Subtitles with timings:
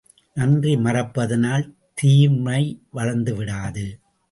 [0.33, 1.65] நன்றி மறப்பதனால்
[1.93, 2.81] தீமை
[2.91, 3.85] வளர்ந்து விடாது.